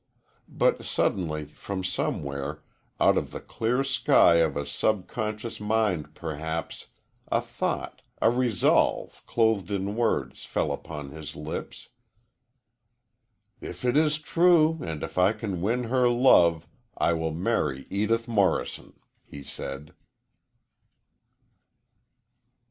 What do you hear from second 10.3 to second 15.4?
fell upon his lips. "If it is true, and if I